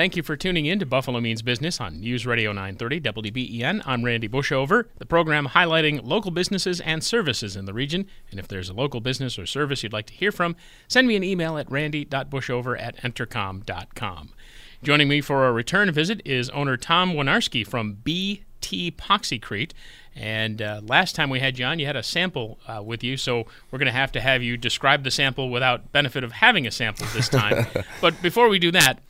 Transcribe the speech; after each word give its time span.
Thank 0.00 0.16
you 0.16 0.22
for 0.22 0.34
tuning 0.34 0.64
in 0.64 0.78
to 0.78 0.86
Buffalo 0.86 1.20
Means 1.20 1.42
Business 1.42 1.78
on 1.78 2.00
News 2.00 2.24
Radio 2.24 2.52
930 2.52 3.02
WBEN. 3.02 3.82
I'm 3.84 4.02
Randy 4.02 4.30
Bushover, 4.30 4.86
the 4.96 5.04
program 5.04 5.48
highlighting 5.48 6.00
local 6.02 6.30
businesses 6.30 6.80
and 6.80 7.04
services 7.04 7.54
in 7.54 7.66
the 7.66 7.74
region. 7.74 8.06
And 8.30 8.40
if 8.40 8.48
there's 8.48 8.70
a 8.70 8.72
local 8.72 9.02
business 9.02 9.38
or 9.38 9.44
service 9.44 9.82
you'd 9.82 9.92
like 9.92 10.06
to 10.06 10.14
hear 10.14 10.32
from, 10.32 10.56
send 10.88 11.06
me 11.06 11.16
an 11.16 11.22
email 11.22 11.58
at 11.58 11.70
randy.bushover 11.70 12.80
at 12.80 12.96
entercom.com. 13.02 14.30
Joining 14.82 15.06
me 15.06 15.20
for 15.20 15.46
a 15.46 15.52
return 15.52 15.92
visit 15.92 16.22
is 16.24 16.48
owner 16.48 16.78
Tom 16.78 17.12
Winarski 17.12 17.66
from 17.66 17.98
BT 18.02 18.92
Poxycrete. 18.92 19.72
And 20.16 20.62
uh, 20.62 20.80
last 20.82 21.14
time 21.14 21.28
we 21.28 21.40
had 21.40 21.58
you 21.58 21.66
on, 21.66 21.78
you 21.78 21.84
had 21.84 21.96
a 21.96 22.02
sample 22.02 22.58
uh, 22.66 22.82
with 22.82 23.04
you, 23.04 23.18
so 23.18 23.44
we're 23.70 23.78
going 23.78 23.84
to 23.84 23.92
have 23.92 24.12
to 24.12 24.22
have 24.22 24.42
you 24.42 24.56
describe 24.56 25.04
the 25.04 25.10
sample 25.10 25.50
without 25.50 25.92
benefit 25.92 26.24
of 26.24 26.32
having 26.32 26.66
a 26.66 26.70
sample 26.70 27.06
this 27.12 27.28
time. 27.28 27.66
but 28.00 28.22
before 28.22 28.48
we 28.48 28.58
do 28.58 28.70
that, 28.70 29.00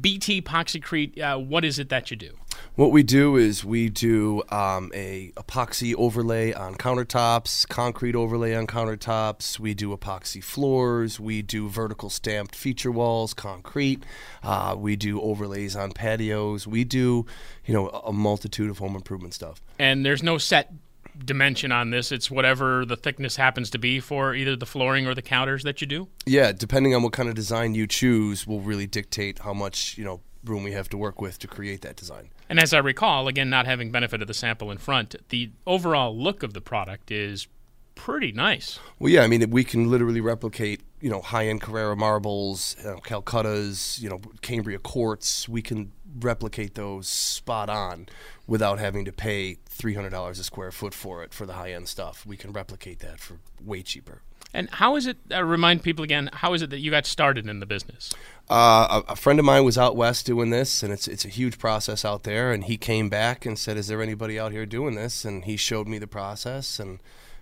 BT 0.00 0.42
Poxycrete, 0.42 1.20
uh, 1.20 1.38
what 1.38 1.64
is 1.64 1.78
it 1.78 1.88
that 1.88 2.10
you 2.10 2.16
do? 2.16 2.36
What 2.74 2.90
we 2.90 3.02
do 3.02 3.36
is 3.36 3.64
we 3.64 3.88
do 3.88 4.42
um, 4.50 4.90
a 4.94 5.32
epoxy 5.36 5.94
overlay 5.96 6.52
on 6.52 6.76
countertops, 6.76 7.68
concrete 7.68 8.14
overlay 8.14 8.54
on 8.54 8.66
countertops. 8.66 9.58
We 9.58 9.74
do 9.74 9.94
epoxy 9.94 10.42
floors. 10.42 11.20
We 11.20 11.42
do 11.42 11.68
vertical 11.68 12.08
stamped 12.08 12.54
feature 12.54 12.90
walls, 12.90 13.34
concrete. 13.34 14.04
Uh, 14.42 14.74
we 14.78 14.96
do 14.96 15.20
overlays 15.20 15.76
on 15.76 15.92
patios. 15.92 16.66
We 16.66 16.84
do, 16.84 17.26
you 17.66 17.74
know, 17.74 17.88
a 17.88 18.12
multitude 18.12 18.70
of 18.70 18.78
home 18.78 18.96
improvement 18.96 19.34
stuff. 19.34 19.60
And 19.78 20.04
there's 20.04 20.22
no 20.22 20.38
set 20.38 20.72
dimension 21.18 21.72
on 21.72 21.90
this. 21.90 22.12
It's 22.12 22.30
whatever 22.30 22.84
the 22.84 22.96
thickness 22.96 23.36
happens 23.36 23.70
to 23.70 23.78
be 23.78 24.00
for 24.00 24.34
either 24.34 24.56
the 24.56 24.66
flooring 24.66 25.06
or 25.06 25.14
the 25.14 25.22
counters 25.22 25.62
that 25.64 25.80
you 25.80 25.86
do. 25.86 26.08
Yeah, 26.26 26.52
depending 26.52 26.94
on 26.94 27.02
what 27.02 27.12
kind 27.12 27.28
of 27.28 27.34
design 27.34 27.74
you 27.74 27.86
choose, 27.86 28.46
will 28.46 28.60
really 28.60 28.86
dictate 28.86 29.40
how 29.40 29.52
much 29.52 29.96
you 29.98 30.04
know 30.04 30.20
room 30.44 30.64
we 30.64 30.72
have 30.72 30.88
to 30.88 30.96
work 30.96 31.20
with 31.20 31.38
to 31.38 31.46
create 31.46 31.82
that 31.82 31.96
design. 31.96 32.30
And 32.48 32.58
as 32.58 32.74
I 32.74 32.78
recall, 32.78 33.28
again, 33.28 33.48
not 33.48 33.66
having 33.66 33.90
benefit 33.90 34.20
of 34.20 34.28
the 34.28 34.34
sample 34.34 34.70
in 34.70 34.78
front, 34.78 35.14
the 35.28 35.50
overall 35.66 36.16
look 36.16 36.42
of 36.42 36.52
the 36.52 36.60
product 36.60 37.10
is 37.10 37.46
pretty 37.94 38.32
nice. 38.32 38.78
Well, 38.98 39.10
yeah, 39.10 39.22
I 39.22 39.26
mean, 39.26 39.48
we 39.50 39.64
can 39.64 39.90
literally 39.90 40.20
replicate, 40.20 40.82
you 41.00 41.10
know, 41.10 41.20
high-end 41.20 41.60
Carrara 41.60 41.96
marbles, 41.96 42.76
you 42.78 42.90
know, 42.90 42.96
Calcuttas, 42.96 44.00
you 44.00 44.08
know, 44.08 44.20
Cambria 44.40 44.78
quartz. 44.78 45.48
We 45.48 45.62
can 45.62 45.92
replicate 46.18 46.74
those 46.74 47.08
spot 47.08 47.68
on 47.68 48.08
without 48.46 48.78
having 48.78 49.04
to 49.04 49.12
pay 49.12 49.56
$300 49.70 50.30
a 50.30 50.34
square 50.34 50.70
foot 50.70 50.94
for 50.94 51.22
it 51.22 51.32
for 51.32 51.46
the 51.46 51.54
high-end 51.54 51.88
stuff. 51.88 52.26
We 52.26 52.36
can 52.36 52.52
replicate 52.52 52.98
that 53.00 53.20
for 53.20 53.38
way 53.60 53.82
cheaper. 53.82 54.22
And 54.54 54.68
how 54.70 54.96
is 54.96 55.06
it? 55.06 55.16
Uh, 55.30 55.42
remind 55.42 55.82
people 55.82 56.04
again. 56.04 56.28
How 56.32 56.52
is 56.52 56.60
it 56.60 56.70
that 56.70 56.80
you 56.80 56.90
got 56.90 57.06
started 57.06 57.48
in 57.48 57.60
the 57.60 57.66
business? 57.66 58.12
Uh, 58.50 59.02
a, 59.08 59.12
a, 59.12 59.16
friend 59.16 59.38
of 59.38 59.46
mine 59.46 59.64
was 59.64 59.78
out 59.78 59.96
west 59.96 60.26
doing 60.26 60.50
this, 60.50 60.82
and 60.82 60.92
it's 60.92 61.08
it's 61.08 61.24
a 61.24 61.28
huge 61.28 61.58
process 61.58 62.04
out 62.04 62.24
there. 62.24 62.52
And 62.52 62.64
he 62.64 62.76
came 62.76 63.08
back 63.08 63.46
and 63.46 63.58
said, 63.58 63.78
"Is 63.78 63.86
there 63.86 64.02
anybody 64.02 64.38
out 64.38 64.52
here 64.52 64.66
doing 64.66 64.94
this?" 64.94 65.24
And 65.24 65.46
he 65.46 65.56
showed 65.56 65.88
me 65.88 65.98
the 65.98 66.06
process, 66.06 66.78
and, 66.78 67.00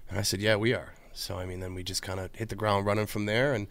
and 0.09 0.21
I 0.21 0.23
said, 0.23 0.41
"Yeah, 0.41 0.55
we 0.55 0.73
are." 0.73 0.95
So 1.13 1.39
I 1.39 1.47
mean, 1.47 1.61
then 1.61 1.75
we 1.75 1.83
just 1.83 2.03
kind 2.03 2.21
of 2.21 2.35
hit 2.35 2.49
the 2.49 2.55
ground 2.55 2.87
running 2.87 3.07
from 3.07 3.27
there. 3.27 3.53
And 3.53 3.67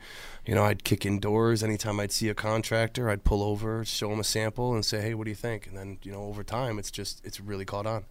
you 0.45 0.55
know, 0.55 0.63
I'd 0.63 0.83
kick 0.83 1.05
indoors 1.05 1.63
anytime 1.63 1.99
I'd 1.99 2.11
see 2.11 2.29
a 2.29 2.33
contractor. 2.33 3.09
I'd 3.09 3.23
pull 3.23 3.43
over, 3.43 3.83
show 3.85 4.11
him 4.11 4.19
a 4.19 4.23
sample, 4.23 4.73
and 4.73 4.85
say, 4.85 5.01
"Hey, 5.01 5.13
what 5.13 5.25
do 5.25 5.31
you 5.31 5.35
think?" 5.35 5.67
And 5.67 5.77
then 5.77 5.99
you 6.03 6.11
know, 6.11 6.23
over 6.23 6.43
time, 6.43 6.79
it's 6.79 6.91
just 6.91 7.21
it's 7.25 7.39
really 7.39 7.65
caught 7.65 7.85
on. 7.85 8.05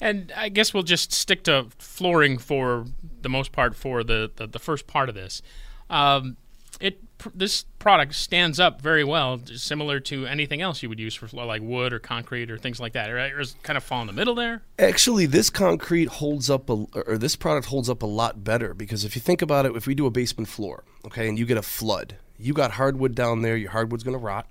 And 0.00 0.32
I 0.36 0.48
guess 0.48 0.74
we'll 0.74 0.82
just 0.82 1.12
stick 1.12 1.44
to 1.44 1.68
flooring 1.78 2.36
for 2.36 2.86
the 3.20 3.28
most 3.28 3.52
part 3.52 3.76
for 3.76 4.02
the, 4.02 4.32
the, 4.34 4.48
the 4.48 4.58
first 4.58 4.88
part 4.88 5.08
of 5.08 5.14
this. 5.14 5.42
Um, 5.88 6.36
it 6.80 7.11
this 7.34 7.64
product 7.78 8.14
stands 8.14 8.60
up 8.60 8.80
very 8.80 9.04
well, 9.04 9.40
similar 9.54 10.00
to 10.00 10.26
anything 10.26 10.60
else 10.60 10.82
you 10.82 10.88
would 10.88 11.00
use 11.00 11.14
for 11.14 11.28
like 11.28 11.62
wood 11.62 11.92
or 11.92 11.98
concrete 11.98 12.50
or 12.50 12.58
things 12.58 12.80
like 12.80 12.92
that. 12.92 13.08
Right? 13.08 13.32
Or 13.32 13.40
is 13.40 13.56
kind 13.62 13.76
of 13.76 13.84
fall 13.84 14.00
in 14.00 14.06
the 14.06 14.12
middle 14.12 14.34
there? 14.34 14.62
Actually, 14.78 15.26
this 15.26 15.50
concrete 15.50 16.08
holds 16.08 16.50
up, 16.50 16.68
a, 16.70 16.86
or 17.06 17.18
this 17.18 17.36
product 17.36 17.66
holds 17.68 17.88
up 17.88 18.02
a 18.02 18.06
lot 18.06 18.44
better 18.44 18.74
because 18.74 19.04
if 19.04 19.14
you 19.14 19.20
think 19.20 19.42
about 19.42 19.66
it, 19.66 19.76
if 19.76 19.86
we 19.86 19.94
do 19.94 20.06
a 20.06 20.10
basement 20.10 20.48
floor, 20.48 20.84
okay, 21.06 21.28
and 21.28 21.38
you 21.38 21.46
get 21.46 21.56
a 21.56 21.62
flood, 21.62 22.16
you 22.38 22.52
got 22.52 22.72
hardwood 22.72 23.14
down 23.14 23.42
there, 23.42 23.56
your 23.56 23.70
hardwood's 23.70 24.04
going 24.04 24.18
to 24.18 24.24
rot. 24.24 24.46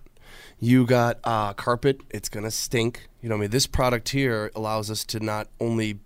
You 0.60 0.86
got 0.86 1.20
uh, 1.24 1.54
carpet, 1.54 2.02
it's 2.12 2.30
going 2.30 2.44
to 2.44 2.52
stink. 2.52 3.08
You 3.22 3.30
know, 3.30 3.36
I 3.36 3.40
mean, 3.40 3.50
this 3.50 3.66
product 3.68 4.10
here 4.10 4.52
allows 4.56 4.92
us 4.92 5.04
to 5.06 5.20
not 5.20 5.48
only 5.60 6.00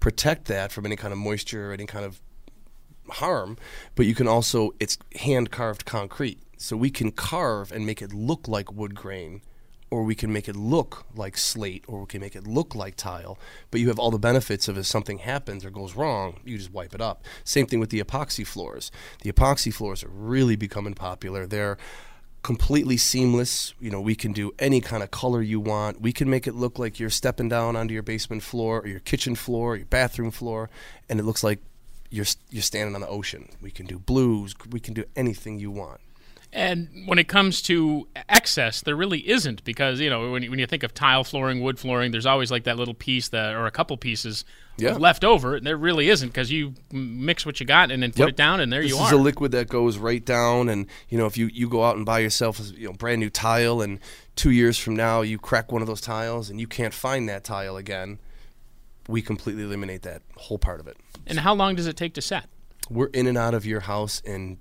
protect 0.00 0.46
that 0.46 0.72
from 0.72 0.86
any 0.86 0.96
kind 0.96 1.12
of 1.12 1.18
moisture 1.18 1.70
or 1.70 1.72
any 1.72 1.86
kind 1.86 2.04
of 2.04 2.20
harm, 3.10 3.56
but 3.94 4.06
you 4.06 4.14
can 4.14 4.28
also, 4.28 4.72
it's 4.80 4.98
hand 5.16 5.50
carved 5.50 5.84
concrete. 5.84 6.38
So 6.56 6.76
we 6.76 6.90
can 6.90 7.10
carve 7.10 7.72
and 7.72 7.86
make 7.86 8.02
it 8.02 8.12
look 8.12 8.46
like 8.46 8.70
wood 8.72 8.94
grain, 8.94 9.40
or 9.90 10.04
we 10.04 10.14
can 10.14 10.32
make 10.32 10.48
it 10.48 10.54
look 10.54 11.06
like 11.16 11.36
slate, 11.36 11.84
or 11.88 12.00
we 12.00 12.06
can 12.06 12.20
make 12.20 12.36
it 12.36 12.46
look 12.46 12.74
like 12.74 12.96
tile. 12.96 13.38
But 13.70 13.80
you 13.80 13.88
have 13.88 13.98
all 13.98 14.10
the 14.10 14.18
benefits 14.18 14.68
of 14.68 14.76
if 14.76 14.86
something 14.86 15.18
happens 15.18 15.64
or 15.64 15.70
goes 15.70 15.96
wrong, 15.96 16.40
you 16.44 16.58
just 16.58 16.72
wipe 16.72 16.94
it 16.94 17.00
up. 17.00 17.24
Same 17.44 17.66
thing 17.66 17.80
with 17.80 17.90
the 17.90 18.02
epoxy 18.02 18.46
floors. 18.46 18.92
The 19.22 19.32
epoxy 19.32 19.72
floors 19.72 20.04
are 20.04 20.10
really 20.10 20.54
becoming 20.54 20.94
popular. 20.94 21.46
They're 21.46 21.78
completely 22.42 22.96
seamless. 22.96 23.74
You 23.80 23.90
know, 23.90 24.00
we 24.00 24.14
can 24.14 24.32
do 24.32 24.52
any 24.58 24.80
kind 24.80 25.02
of 25.02 25.10
color 25.10 25.42
you 25.42 25.60
want. 25.60 26.00
We 26.00 26.12
can 26.12 26.30
make 26.30 26.46
it 26.46 26.54
look 26.54 26.78
like 26.78 27.00
you're 27.00 27.10
stepping 27.10 27.48
down 27.48 27.74
onto 27.74 27.94
your 27.94 28.02
basement 28.02 28.42
floor 28.42 28.80
or 28.80 28.86
your 28.86 29.00
kitchen 29.00 29.34
floor 29.34 29.72
or 29.72 29.76
your 29.76 29.86
bathroom 29.86 30.30
floor, 30.30 30.70
and 31.08 31.18
it 31.18 31.24
looks 31.24 31.42
like 31.42 31.60
you're 32.10 32.26
you're 32.50 32.62
standing 32.62 32.94
on 32.94 33.00
the 33.00 33.08
ocean. 33.08 33.48
We 33.60 33.70
can 33.70 33.86
do 33.86 33.98
blues. 33.98 34.54
We 34.70 34.80
can 34.80 34.94
do 34.94 35.04
anything 35.16 35.58
you 35.58 35.70
want. 35.70 36.00
And 36.52 37.04
when 37.06 37.20
it 37.20 37.28
comes 37.28 37.62
to 37.62 38.08
excess, 38.28 38.80
there 38.80 38.96
really 38.96 39.28
isn't 39.28 39.62
because 39.62 40.00
you 40.00 40.10
know 40.10 40.32
when 40.32 40.42
you, 40.42 40.50
when 40.50 40.58
you 40.58 40.66
think 40.66 40.82
of 40.82 40.92
tile 40.92 41.22
flooring, 41.22 41.62
wood 41.62 41.78
flooring, 41.78 42.10
there's 42.10 42.26
always 42.26 42.50
like 42.50 42.64
that 42.64 42.76
little 42.76 42.94
piece 42.94 43.28
that 43.28 43.54
or 43.54 43.66
a 43.66 43.70
couple 43.70 43.96
pieces 43.96 44.44
yeah. 44.76 44.94
left 44.94 45.22
over. 45.22 45.54
And 45.54 45.64
there 45.64 45.76
really 45.76 46.08
isn't 46.08 46.28
because 46.28 46.50
you 46.50 46.74
mix 46.90 47.46
what 47.46 47.60
you 47.60 47.66
got 47.66 47.92
and 47.92 48.02
then 48.02 48.10
put 48.10 48.20
yep. 48.20 48.28
it 48.30 48.36
down, 48.36 48.58
and 48.58 48.72
there 48.72 48.82
this 48.82 48.90
you 48.90 48.96
are. 48.96 49.04
This 49.04 49.12
is 49.12 49.18
a 49.18 49.22
liquid 49.22 49.52
that 49.52 49.68
goes 49.68 49.96
right 49.96 50.24
down. 50.24 50.68
And 50.68 50.86
you 51.08 51.18
know 51.18 51.26
if 51.26 51.38
you 51.38 51.46
you 51.46 51.68
go 51.68 51.84
out 51.84 51.96
and 51.96 52.04
buy 52.04 52.18
yourself 52.18 52.58
a 52.58 52.64
you 52.74 52.88
know 52.88 52.94
brand 52.94 53.20
new 53.20 53.30
tile, 53.30 53.80
and 53.80 54.00
two 54.34 54.50
years 54.50 54.76
from 54.76 54.96
now 54.96 55.20
you 55.20 55.38
crack 55.38 55.70
one 55.70 55.82
of 55.82 55.88
those 55.88 56.00
tiles 56.00 56.50
and 56.50 56.60
you 56.60 56.66
can't 56.66 56.94
find 56.94 57.28
that 57.28 57.44
tile 57.44 57.76
again, 57.76 58.18
we 59.08 59.22
completely 59.22 59.62
eliminate 59.62 60.02
that 60.02 60.22
whole 60.36 60.58
part 60.58 60.80
of 60.80 60.86
it. 60.86 60.96
And 61.26 61.40
how 61.40 61.54
long 61.54 61.74
does 61.74 61.86
it 61.86 61.96
take 61.96 62.14
to 62.14 62.22
set? 62.22 62.46
We're 62.88 63.06
in 63.06 63.26
and 63.26 63.38
out 63.38 63.54
of 63.54 63.66
your 63.66 63.80
house 63.80 64.22
and 64.24 64.58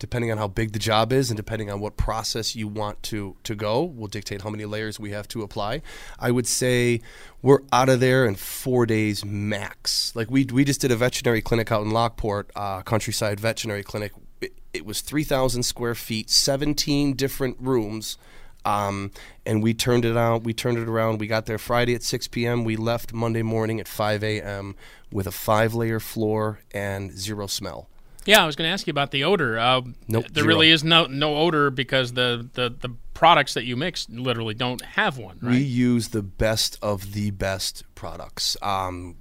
depending 0.00 0.32
on 0.32 0.38
how 0.38 0.48
big 0.48 0.72
the 0.72 0.78
job 0.78 1.12
is 1.12 1.30
and 1.30 1.36
depending 1.36 1.70
on 1.70 1.78
what 1.78 1.96
process 1.96 2.56
you 2.56 2.66
want 2.66 3.00
to 3.04 3.36
to 3.44 3.54
go 3.54 3.84
will 3.84 4.08
dictate 4.08 4.42
how 4.42 4.50
many 4.50 4.64
layers 4.64 4.98
we 4.98 5.10
have 5.10 5.28
to 5.28 5.42
apply 5.42 5.80
i 6.18 6.30
would 6.30 6.46
say 6.46 7.00
we're 7.42 7.60
out 7.72 7.88
of 7.88 8.00
there 8.00 8.24
in 8.26 8.34
four 8.34 8.86
days 8.86 9.24
max 9.24 10.16
like 10.16 10.30
we, 10.30 10.44
we 10.46 10.64
just 10.64 10.80
did 10.80 10.90
a 10.90 10.96
veterinary 10.96 11.42
clinic 11.42 11.70
out 11.70 11.82
in 11.82 11.90
lockport 11.90 12.50
uh, 12.56 12.80
countryside 12.82 13.38
veterinary 13.38 13.82
clinic 13.82 14.12
it, 14.40 14.52
it 14.72 14.84
was 14.84 15.02
3000 15.02 15.62
square 15.62 15.94
feet 15.94 16.30
17 16.30 17.14
different 17.14 17.56
rooms 17.60 18.16
um, 18.64 19.10
and 19.46 19.62
we 19.62 19.74
turned 19.74 20.04
it 20.04 20.16
out. 20.16 20.44
We 20.44 20.52
turned 20.52 20.78
it 20.78 20.88
around. 20.88 21.20
We 21.20 21.26
got 21.26 21.46
there 21.46 21.58
Friday 21.58 21.94
at 21.94 22.02
6 22.02 22.28
p.m. 22.28 22.64
We 22.64 22.76
left 22.76 23.12
Monday 23.12 23.42
morning 23.42 23.80
at 23.80 23.88
5 23.88 24.22
a.m. 24.22 24.76
with 25.10 25.26
a 25.26 25.32
five-layer 25.32 26.00
floor 26.00 26.60
and 26.72 27.16
zero 27.16 27.46
smell. 27.46 27.88
Yeah, 28.26 28.42
I 28.42 28.46
was 28.46 28.54
going 28.54 28.68
to 28.68 28.72
ask 28.72 28.86
you 28.86 28.90
about 28.90 29.12
the 29.12 29.24
odor. 29.24 29.58
Uh, 29.58 29.80
nope, 30.06 30.26
there 30.30 30.42
zero. 30.42 30.46
really 30.46 30.70
is 30.70 30.84
no 30.84 31.06
no 31.06 31.36
odor 31.36 31.70
because 31.70 32.12
the, 32.12 32.48
the, 32.52 32.68
the 32.68 32.94
products 33.14 33.54
that 33.54 33.64
you 33.64 33.76
mix 33.76 34.08
literally 34.10 34.54
don't 34.54 34.82
have 34.82 35.16
one. 35.16 35.38
Right? 35.40 35.52
We 35.52 35.62
use 35.62 36.08
the 36.08 36.22
best 36.22 36.78
of 36.82 37.12
the 37.12 37.30
best 37.30 37.84
products. 37.94 38.56
Um, 38.60 39.16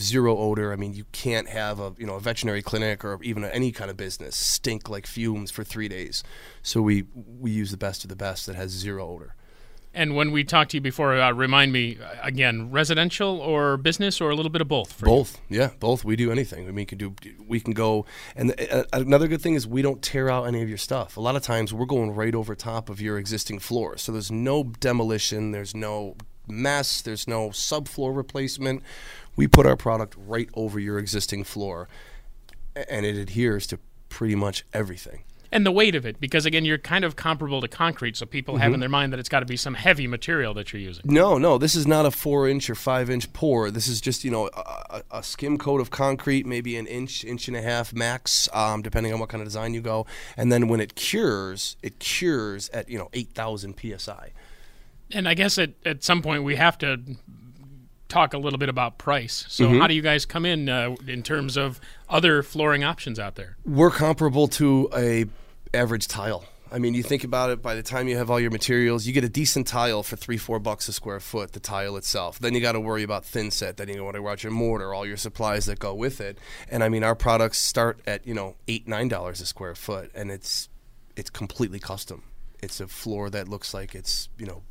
zero 0.00 0.36
odor. 0.36 0.72
I 0.72 0.76
mean, 0.76 0.94
you 0.94 1.04
can't 1.12 1.48
have 1.48 1.80
a 1.80 1.94
you 1.98 2.06
know 2.06 2.14
a 2.14 2.20
veterinary 2.20 2.62
clinic 2.62 3.04
or 3.04 3.18
even 3.22 3.44
any 3.44 3.72
kind 3.72 3.90
of 3.90 3.96
business 3.96 4.36
stink 4.36 4.88
like 4.88 5.06
fumes 5.06 5.50
for 5.50 5.64
three 5.64 5.88
days. 5.88 6.22
So 6.62 6.82
we 6.82 7.04
we 7.14 7.50
use 7.50 7.70
the 7.70 7.76
best 7.76 8.04
of 8.04 8.08
the 8.08 8.16
best 8.16 8.46
that 8.46 8.56
has 8.56 8.70
zero 8.70 9.08
odor. 9.08 9.34
And 9.94 10.14
when 10.14 10.30
we 10.30 10.44
talked 10.44 10.72
to 10.72 10.76
you 10.76 10.80
before, 10.80 11.18
uh, 11.18 11.32
remind 11.32 11.72
me 11.72 11.98
uh, 11.98 12.14
again, 12.22 12.70
residential 12.70 13.40
or 13.40 13.76
business 13.76 14.20
or 14.20 14.30
a 14.30 14.36
little 14.36 14.50
bit 14.50 14.60
of 14.60 14.68
both? 14.68 15.00
both, 15.00 15.40
you? 15.48 15.60
yeah, 15.60 15.70
both. 15.80 16.04
We 16.04 16.14
do 16.14 16.30
anything. 16.30 16.64
I 16.64 16.66
mean, 16.66 16.76
we 16.76 16.84
can 16.84 16.98
do. 16.98 17.14
We 17.46 17.58
can 17.58 17.72
go. 17.72 18.04
And 18.36 18.54
uh, 18.70 18.84
another 18.92 19.28
good 19.28 19.40
thing 19.40 19.54
is 19.54 19.66
we 19.66 19.82
don't 19.82 20.02
tear 20.02 20.28
out 20.28 20.44
any 20.44 20.62
of 20.62 20.68
your 20.68 20.78
stuff. 20.78 21.16
A 21.16 21.20
lot 21.20 21.36
of 21.36 21.42
times 21.42 21.72
we're 21.72 21.86
going 21.86 22.14
right 22.14 22.34
over 22.34 22.54
top 22.54 22.90
of 22.90 23.00
your 23.00 23.18
existing 23.18 23.58
floor, 23.58 23.96
so 23.96 24.12
there's 24.12 24.30
no 24.30 24.62
demolition. 24.62 25.52
There's 25.52 25.74
no 25.74 26.16
mess. 26.46 27.02
There's 27.02 27.26
no 27.26 27.48
subfloor 27.48 28.14
replacement. 28.14 28.82
We 29.38 29.46
put 29.46 29.66
our 29.66 29.76
product 29.76 30.16
right 30.18 30.48
over 30.54 30.80
your 30.80 30.98
existing 30.98 31.44
floor, 31.44 31.88
and 32.74 33.06
it 33.06 33.16
adheres 33.16 33.68
to 33.68 33.78
pretty 34.08 34.34
much 34.34 34.64
everything. 34.72 35.22
And 35.52 35.64
the 35.64 35.70
weight 35.70 35.94
of 35.94 36.04
it, 36.04 36.20
because 36.20 36.44
again, 36.44 36.64
you're 36.64 36.76
kind 36.76 37.04
of 37.04 37.14
comparable 37.14 37.60
to 37.60 37.68
concrete, 37.68 38.16
so 38.16 38.26
people 38.26 38.56
have 38.56 38.74
in 38.74 38.80
their 38.80 38.88
mind 38.88 39.12
that 39.12 39.20
it's 39.20 39.28
got 39.28 39.40
to 39.40 39.46
be 39.46 39.56
some 39.56 39.74
heavy 39.74 40.08
material 40.08 40.54
that 40.54 40.72
you're 40.72 40.82
using. 40.82 41.04
No, 41.06 41.38
no, 41.38 41.56
this 41.56 41.76
is 41.76 41.86
not 41.86 42.04
a 42.04 42.10
four 42.10 42.48
inch 42.48 42.68
or 42.68 42.74
five 42.74 43.08
inch 43.08 43.32
pour. 43.32 43.70
This 43.70 43.86
is 43.86 44.00
just 44.00 44.24
you 44.24 44.30
know 44.32 44.50
a, 44.52 45.02
a, 45.12 45.22
skim 45.22 45.56
coat 45.56 45.80
of 45.80 45.90
concrete, 45.90 46.44
maybe 46.44 46.76
an 46.76 46.88
inch, 46.88 47.22
inch 47.24 47.46
and 47.46 47.56
a 47.56 47.62
half 47.62 47.94
max, 47.94 48.48
um, 48.52 48.82
depending 48.82 49.12
on 49.12 49.20
what 49.20 49.28
kind 49.28 49.40
of 49.40 49.46
design 49.46 49.72
you 49.72 49.80
go. 49.80 50.04
And 50.36 50.50
then 50.50 50.66
when 50.66 50.80
it 50.80 50.96
cures, 50.96 51.76
it 51.80 52.00
cures 52.00 52.68
at 52.70 52.88
you 52.88 52.98
know 52.98 53.08
eight 53.12 53.30
thousand 53.34 53.76
psi. 53.78 54.32
And 55.12 55.28
I 55.28 55.34
guess 55.34 55.58
at, 55.58 55.70
at 55.86 56.02
some 56.02 56.22
point 56.22 56.42
we 56.42 56.56
have 56.56 56.76
to 56.78 57.00
talk 58.08 58.34
a 58.34 58.38
little 58.38 58.58
bit 58.58 58.68
about 58.68 58.98
price. 58.98 59.44
So 59.48 59.78
how 59.78 59.86
do 59.86 59.94
you 59.94 60.02
guys 60.02 60.24
come 60.24 60.46
in 60.46 60.68
uh, 60.68 60.96
in 61.06 61.22
terms 61.22 61.56
of 61.56 61.80
other 62.08 62.42
flooring 62.42 62.84
options 62.84 63.18
out 63.18 63.34
there? 63.34 63.56
We're 63.64 63.90
comparable 63.90 64.48
to 64.48 64.88
a 64.96 65.26
average 65.74 66.08
tile. 66.08 66.44
I 66.70 66.78
mean, 66.78 66.94
you 66.94 67.02
think 67.02 67.24
about 67.24 67.50
it. 67.50 67.62
By 67.62 67.74
the 67.74 67.82
time 67.82 68.08
you 68.08 68.16
have 68.18 68.30
all 68.30 68.38
your 68.38 68.50
materials, 68.50 69.06
you 69.06 69.12
get 69.12 69.24
a 69.24 69.28
decent 69.28 69.66
tile 69.66 70.02
for 70.02 70.16
three, 70.16 70.36
four 70.36 70.58
bucks 70.58 70.86
a 70.88 70.92
square 70.92 71.20
foot. 71.20 71.52
The 71.52 71.60
tile 71.60 71.96
itself. 71.96 72.38
Then 72.38 72.54
you 72.54 72.60
got 72.60 72.72
to 72.72 72.80
worry 72.80 73.02
about 73.02 73.24
thin 73.24 73.50
set. 73.50 73.78
Then 73.78 73.88
you 73.88 73.96
got 73.96 74.12
to 74.12 74.22
watch 74.22 74.42
your 74.42 74.52
mortar, 74.52 74.92
all 74.92 75.06
your 75.06 75.16
supplies 75.16 75.66
that 75.66 75.78
go 75.78 75.94
with 75.94 76.20
it. 76.20 76.38
And 76.70 76.84
I 76.84 76.88
mean, 76.88 77.04
our 77.04 77.14
products 77.14 77.58
start 77.58 78.00
at 78.06 78.26
you 78.26 78.34
know 78.34 78.56
eight, 78.66 78.86
nine 78.86 79.08
dollars 79.08 79.40
a 79.40 79.46
square 79.46 79.74
foot, 79.74 80.10
and 80.14 80.30
it's 80.30 80.68
it's 81.16 81.30
completely 81.30 81.78
custom. 81.78 82.24
It's 82.62 82.80
a 82.80 82.88
floor 82.88 83.30
that 83.30 83.48
looks 83.48 83.72
like 83.72 83.94
it's 83.94 84.28
you 84.38 84.46
know 84.46 84.62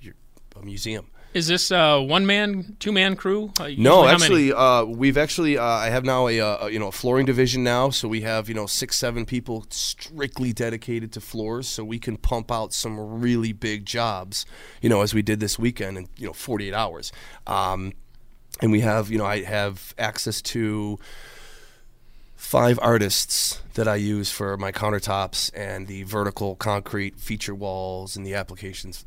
your, 0.00 0.14
a 0.56 0.64
museum. 0.64 1.10
Is 1.34 1.48
this 1.48 1.72
a 1.72 2.00
one 2.00 2.26
man, 2.26 2.76
two 2.78 2.92
man 2.92 3.16
crew? 3.16 3.52
Uh, 3.58 3.64
No, 3.64 3.68
usually 3.68 3.88
how 3.88 4.02
many? 4.04 4.14
actually, 4.14 4.52
uh, 4.52 4.84
we've 4.84 5.18
actually 5.18 5.58
uh, 5.58 5.64
I 5.64 5.90
have 5.90 6.04
now 6.04 6.28
a, 6.28 6.40
uh, 6.40 6.66
you 6.68 6.78
know 6.78 6.88
a 6.88 6.92
flooring 6.92 7.26
division 7.26 7.64
now, 7.64 7.90
so 7.90 8.06
we 8.06 8.20
have 8.20 8.48
you 8.48 8.54
know 8.54 8.66
six 8.66 8.96
seven 8.96 9.26
people 9.26 9.66
strictly 9.68 10.52
dedicated 10.52 11.10
to 11.12 11.20
floors, 11.20 11.66
so 11.68 11.82
we 11.82 11.98
can 11.98 12.16
pump 12.16 12.52
out 12.52 12.72
some 12.72 13.20
really 13.20 13.52
big 13.52 13.84
jobs, 13.84 14.46
you 14.80 14.88
know, 14.88 15.02
as 15.02 15.12
we 15.12 15.22
did 15.22 15.40
this 15.40 15.58
weekend 15.58 15.98
in 15.98 16.08
you 16.16 16.28
know 16.28 16.32
48 16.32 16.72
hours, 16.72 17.10
um, 17.48 17.94
and 18.62 18.70
we 18.70 18.80
have 18.80 19.10
you 19.10 19.18
know 19.18 19.26
I 19.26 19.42
have 19.42 19.92
access 19.98 20.40
to 20.42 21.00
five 22.44 22.78
artists 22.82 23.60
that 23.72 23.88
I 23.88 23.96
use 23.96 24.30
for 24.30 24.56
my 24.56 24.70
countertops 24.70 25.50
and 25.54 25.86
the 25.86 26.02
vertical 26.04 26.54
concrete 26.54 27.18
feature 27.18 27.54
walls 27.54 28.16
and 28.16 28.24
the 28.24 28.34
applications. 28.34 29.04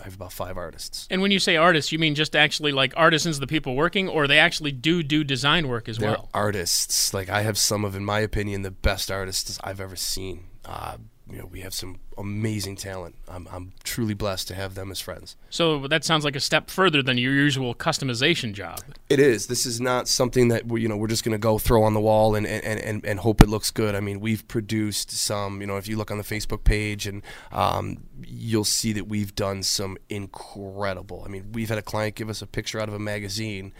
I 0.00 0.04
have 0.04 0.14
about 0.14 0.32
five 0.32 0.56
artists. 0.56 1.06
And 1.10 1.20
when 1.20 1.30
you 1.30 1.38
say 1.38 1.56
artists, 1.56 1.92
you 1.92 1.98
mean 1.98 2.14
just 2.14 2.34
actually 2.34 2.72
like 2.72 2.94
artisans, 2.96 3.38
the 3.38 3.46
people 3.46 3.76
working, 3.76 4.08
or 4.08 4.26
they 4.26 4.38
actually 4.38 4.72
do 4.72 5.02
do 5.02 5.22
design 5.22 5.68
work 5.68 5.88
as 5.88 5.98
They're 5.98 6.10
well? 6.10 6.30
artists. 6.32 7.12
Like 7.12 7.28
I 7.28 7.42
have 7.42 7.58
some 7.58 7.84
of, 7.84 7.94
in 7.94 8.04
my 8.04 8.20
opinion, 8.20 8.62
the 8.62 8.70
best 8.70 9.10
artists 9.10 9.58
I've 9.62 9.80
ever 9.80 9.94
seen. 9.96 10.44
Uh, 10.64 10.96
you 11.30 11.38
know, 11.38 11.46
we 11.46 11.60
have 11.60 11.74
some 11.74 11.98
amazing 12.16 12.76
talent. 12.76 13.14
I'm, 13.28 13.46
I'm 13.52 13.72
truly 13.84 14.14
blessed 14.14 14.48
to 14.48 14.54
have 14.54 14.74
them 14.74 14.90
as 14.90 15.00
friends. 15.00 15.36
So 15.50 15.86
that 15.88 16.04
sounds 16.04 16.24
like 16.24 16.34
a 16.36 16.40
step 16.40 16.70
further 16.70 17.02
than 17.02 17.18
your 17.18 17.32
usual 17.32 17.74
customization 17.74 18.52
job. 18.54 18.80
It 19.10 19.20
is. 19.20 19.46
This 19.46 19.66
is 19.66 19.80
not 19.80 20.08
something 20.08 20.48
that 20.48 20.66
we, 20.66 20.82
you 20.82 20.88
know 20.88 20.96
we're 20.96 21.08
just 21.08 21.24
going 21.24 21.32
to 21.32 21.38
go 21.38 21.58
throw 21.58 21.82
on 21.82 21.94
the 21.94 22.00
wall 22.00 22.34
and, 22.34 22.46
and, 22.46 22.80
and, 22.80 23.04
and 23.04 23.20
hope 23.20 23.42
it 23.42 23.48
looks 23.48 23.70
good. 23.70 23.94
I 23.94 24.00
mean, 24.00 24.20
we've 24.20 24.46
produced 24.48 25.10
some. 25.10 25.60
You 25.60 25.66
know, 25.66 25.76
if 25.76 25.86
you 25.86 25.96
look 25.96 26.10
on 26.10 26.18
the 26.18 26.24
Facebook 26.24 26.64
page, 26.64 27.06
and 27.06 27.22
um, 27.52 28.04
you'll 28.24 28.64
see 28.64 28.92
that 28.94 29.08
we've 29.08 29.34
done 29.34 29.62
some 29.62 29.98
incredible. 30.08 31.22
I 31.24 31.28
mean, 31.28 31.52
we've 31.52 31.68
had 31.68 31.78
a 31.78 31.82
client 31.82 32.14
give 32.14 32.30
us 32.30 32.42
a 32.42 32.46
picture 32.46 32.80
out 32.80 32.88
of 32.88 32.94
a 32.94 32.98
magazine, 32.98 33.72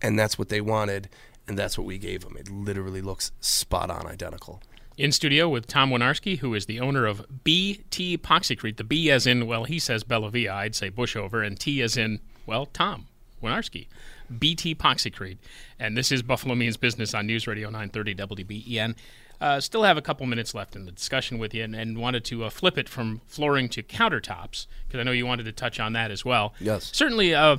and 0.00 0.18
that's 0.18 0.38
what 0.38 0.48
they 0.48 0.60
wanted, 0.60 1.08
and 1.46 1.58
that's 1.58 1.76
what 1.76 1.86
we 1.86 1.98
gave 1.98 2.22
them. 2.22 2.36
It 2.38 2.50
literally 2.50 3.02
looks 3.02 3.32
spot 3.40 3.90
on, 3.90 4.06
identical. 4.06 4.62
In 4.98 5.12
studio 5.12 5.46
with 5.46 5.66
Tom 5.66 5.90
Winarski, 5.90 6.38
who 6.38 6.54
is 6.54 6.64
the 6.64 6.80
owner 6.80 7.04
of 7.04 7.26
BT 7.44 8.16
Epoxycrete. 8.16 8.78
The 8.78 8.84
B 8.84 9.10
as 9.10 9.26
in, 9.26 9.46
well, 9.46 9.64
he 9.64 9.78
says 9.78 10.04
Bella 10.04 10.30
Via, 10.30 10.54
I'd 10.54 10.74
say 10.74 10.90
Bushover, 10.90 11.46
and 11.46 11.60
T 11.60 11.82
as 11.82 11.98
in, 11.98 12.20
well, 12.46 12.64
Tom 12.64 13.06
Winarski. 13.42 13.88
BT 14.38 14.74
Epoxycrete. 14.74 15.36
And 15.78 15.98
this 15.98 16.10
is 16.10 16.22
Buffalo 16.22 16.54
Means 16.54 16.78
Business 16.78 17.12
on 17.12 17.26
News 17.26 17.46
Radio 17.46 17.68
930 17.68 18.14
WBEN. 18.14 18.96
Uh, 19.38 19.60
still 19.60 19.82
have 19.82 19.98
a 19.98 20.02
couple 20.02 20.24
minutes 20.24 20.54
left 20.54 20.74
in 20.74 20.86
the 20.86 20.92
discussion 20.92 21.36
with 21.36 21.52
you 21.52 21.62
and, 21.62 21.76
and 21.76 21.98
wanted 21.98 22.24
to 22.24 22.44
uh, 22.44 22.48
flip 22.48 22.78
it 22.78 22.88
from 22.88 23.20
flooring 23.26 23.68
to 23.68 23.82
countertops 23.82 24.66
because 24.86 24.98
I 24.98 25.02
know 25.02 25.12
you 25.12 25.26
wanted 25.26 25.44
to 25.44 25.52
touch 25.52 25.78
on 25.78 25.92
that 25.92 26.10
as 26.10 26.24
well. 26.24 26.54
Yes. 26.58 26.90
Certainly 26.94 27.34
uh, 27.34 27.58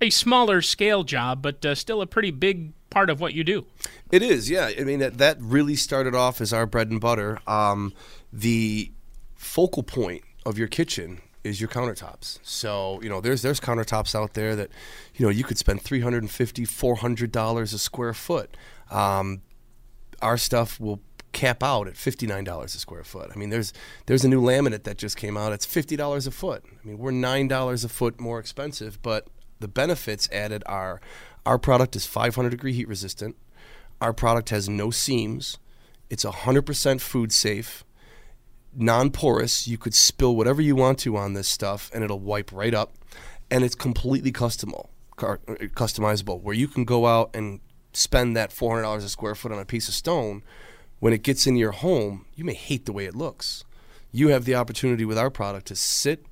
a 0.00 0.10
smaller 0.10 0.60
scale 0.60 1.04
job, 1.04 1.42
but 1.42 1.64
uh, 1.64 1.76
still 1.76 2.02
a 2.02 2.06
pretty 2.06 2.32
big 2.32 2.72
part 2.92 3.10
of 3.10 3.20
what 3.20 3.34
you 3.34 3.44
do. 3.44 3.64
It 4.10 4.22
is, 4.22 4.50
yeah. 4.50 4.70
I 4.78 4.84
mean, 4.84 5.00
that, 5.00 5.18
that 5.18 5.36
really 5.40 5.76
started 5.76 6.14
off 6.14 6.40
as 6.40 6.52
our 6.52 6.66
bread 6.66 6.90
and 6.90 7.00
butter. 7.00 7.38
Um, 7.46 7.92
the 8.32 8.92
focal 9.34 9.82
point 9.82 10.22
of 10.44 10.58
your 10.58 10.68
kitchen 10.68 11.20
is 11.44 11.60
your 11.60 11.68
countertops. 11.68 12.38
So, 12.42 13.00
you 13.02 13.08
know, 13.08 13.20
there's 13.20 13.42
there's 13.42 13.60
countertops 13.60 14.14
out 14.14 14.34
there 14.34 14.54
that, 14.54 14.70
you 15.16 15.26
know, 15.26 15.30
you 15.30 15.44
could 15.44 15.58
spend 15.58 15.82
350 15.82 16.64
$400 16.64 17.62
a 17.62 17.66
square 17.78 18.14
foot. 18.14 18.56
Um, 18.90 19.42
our 20.20 20.38
stuff 20.38 20.78
will 20.78 21.00
cap 21.32 21.62
out 21.62 21.88
at 21.88 21.94
$59 21.94 22.64
a 22.64 22.68
square 22.68 23.04
foot. 23.04 23.30
I 23.34 23.38
mean, 23.38 23.50
there's 23.50 23.72
there's 24.06 24.24
a 24.24 24.28
new 24.28 24.40
laminate 24.40 24.84
that 24.84 24.98
just 24.98 25.16
came 25.16 25.36
out. 25.36 25.52
It's 25.52 25.66
$50 25.66 26.26
a 26.26 26.30
foot. 26.30 26.64
I 26.66 26.86
mean, 26.86 26.98
we're 26.98 27.10
$9 27.10 27.84
a 27.84 27.88
foot 27.88 28.20
more 28.20 28.38
expensive, 28.38 29.00
but 29.02 29.26
the 29.58 29.68
benefits 29.68 30.28
added 30.30 30.62
are 30.66 31.00
our 31.44 31.58
product 31.58 31.96
is 31.96 32.06
500 32.06 32.50
degree 32.50 32.72
heat 32.72 32.88
resistant. 32.88 33.36
Our 34.00 34.12
product 34.12 34.50
has 34.50 34.68
no 34.68 34.90
seams. 34.90 35.58
It's 36.10 36.24
100% 36.24 37.00
food 37.00 37.32
safe, 37.32 37.84
non 38.74 39.10
porous. 39.10 39.66
You 39.66 39.78
could 39.78 39.94
spill 39.94 40.36
whatever 40.36 40.60
you 40.60 40.76
want 40.76 40.98
to 41.00 41.16
on 41.16 41.34
this 41.34 41.48
stuff 41.48 41.90
and 41.94 42.04
it'll 42.04 42.18
wipe 42.18 42.52
right 42.52 42.74
up. 42.74 42.94
And 43.50 43.64
it's 43.64 43.74
completely 43.74 44.32
customable, 44.32 44.88
uh, 45.18 45.36
customizable, 45.74 46.40
where 46.40 46.54
you 46.54 46.68
can 46.68 46.84
go 46.84 47.06
out 47.06 47.30
and 47.34 47.60
spend 47.92 48.36
that 48.36 48.50
$400 48.50 48.98
a 48.98 49.08
square 49.08 49.34
foot 49.34 49.52
on 49.52 49.58
a 49.58 49.64
piece 49.64 49.88
of 49.88 49.94
stone. 49.94 50.42
When 51.00 51.12
it 51.12 51.22
gets 51.22 51.46
in 51.46 51.56
your 51.56 51.72
home, 51.72 52.26
you 52.34 52.44
may 52.44 52.54
hate 52.54 52.86
the 52.86 52.92
way 52.92 53.06
it 53.06 53.14
looks. 53.14 53.64
You 54.10 54.28
have 54.28 54.44
the 54.44 54.54
opportunity 54.54 55.04
with 55.04 55.18
our 55.18 55.30
product 55.30 55.66
to 55.66 55.76
sit 55.76 56.24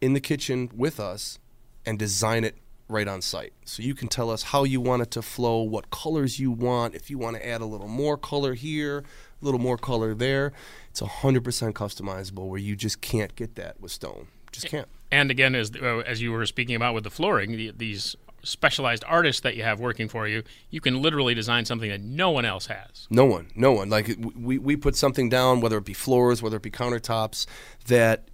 in 0.00 0.12
the 0.12 0.20
kitchen 0.20 0.70
with 0.74 0.98
us 1.00 1.38
and 1.84 1.98
design 1.98 2.44
it 2.44 2.56
right 2.88 3.08
on 3.08 3.20
site. 3.20 3.52
So 3.64 3.82
you 3.82 3.94
can 3.94 4.08
tell 4.08 4.30
us 4.30 4.44
how 4.44 4.64
you 4.64 4.80
want 4.80 5.02
it 5.02 5.10
to 5.12 5.22
flow, 5.22 5.62
what 5.62 5.90
colors 5.90 6.38
you 6.38 6.50
want, 6.50 6.94
if 6.94 7.10
you 7.10 7.18
want 7.18 7.36
to 7.36 7.46
add 7.46 7.60
a 7.60 7.66
little 7.66 7.88
more 7.88 8.16
color 8.16 8.54
here, 8.54 8.98
a 8.98 9.44
little 9.44 9.60
more 9.60 9.76
color 9.76 10.14
there. 10.14 10.52
It's 10.90 11.00
100% 11.00 11.42
customizable 11.72 12.48
where 12.48 12.60
you 12.60 12.76
just 12.76 13.00
can't 13.00 13.34
get 13.34 13.56
that 13.56 13.80
with 13.80 13.92
stone. 13.92 14.28
Just 14.52 14.68
can't. 14.68 14.88
And 15.10 15.30
again, 15.30 15.54
as 15.54 15.70
uh, 15.74 15.98
as 16.06 16.20
you 16.20 16.32
were 16.32 16.46
speaking 16.46 16.74
about 16.74 16.94
with 16.94 17.04
the 17.04 17.10
flooring, 17.10 17.52
the, 17.52 17.72
these 17.76 18.16
specialized 18.42 19.04
artists 19.06 19.42
that 19.42 19.56
you 19.56 19.62
have 19.62 19.80
working 19.80 20.08
for 20.08 20.26
you, 20.26 20.42
you 20.70 20.80
can 20.80 21.02
literally 21.02 21.34
design 21.34 21.64
something 21.64 21.90
that 21.90 22.00
no 22.00 22.30
one 22.30 22.44
else 22.44 22.66
has. 22.66 23.06
No 23.10 23.24
one, 23.24 23.48
no 23.54 23.72
one. 23.72 23.90
Like 23.90 24.16
we, 24.34 24.58
we 24.58 24.76
put 24.76 24.96
something 24.96 25.28
down, 25.28 25.60
whether 25.60 25.78
it 25.78 25.84
be 25.84 25.92
floors, 25.92 26.42
whether 26.42 26.56
it 26.56 26.62
be 26.62 26.70
countertops, 26.70 27.46
that 27.86 28.28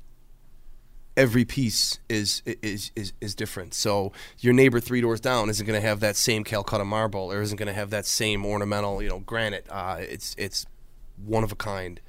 every 1.17 1.44
piece 1.44 1.99
is 2.09 2.43
is 2.47 2.91
is, 2.97 3.12
is 3.21 3.35
different. 3.35 3.75
So 3.75 4.12
your 4.38 4.52
neighbor 4.52 4.81
three 4.81 5.00
doors 5.00 5.21
down 5.21 5.50
isn't 5.50 5.66
going 5.66 5.81
to 5.81 5.87
have 5.87 6.00
that 6.00 6.16
same 6.16 6.45
Calcutta 6.45 6.85
marble, 6.85 7.33
or 7.33 7.42
isn't 7.42 7.57
going 7.57 7.66
to 7.69 7.73
have 7.75 7.90
that 7.90 8.07
same 8.07 8.45
ornamental, 8.47 9.02
you 9.02 9.09
know, 9.09 9.19
granite. 9.21 9.66
Uh, 9.71 9.97
it's 10.00 10.35
it's 10.38 10.66
one 11.25 11.45
of 11.45 11.52
a 11.52 11.57
kind, 11.57 12.00